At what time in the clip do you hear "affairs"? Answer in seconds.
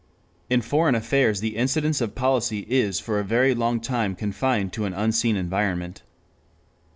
0.95-1.41